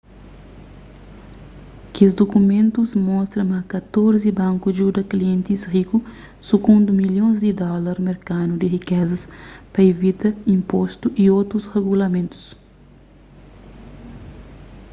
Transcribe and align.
kes 1.95 2.11
dukumentus 2.19 2.89
mostra 3.09 3.41
ma 3.51 3.59
katorzi 3.71 4.29
banku 4.39 4.67
djuda 4.71 5.01
klientis 5.11 5.61
riku 5.73 5.97
sukundi 6.49 6.91
milhons 6.99 7.37
di 7.45 7.51
dólar 7.63 7.97
merkanu 8.09 8.53
di 8.61 8.67
rikeza 8.75 9.17
pa 9.73 9.79
ivita 9.91 10.27
inpostu 10.55 11.05
y 11.23 11.25
otus 11.39 11.63
regulamentus 11.75 12.43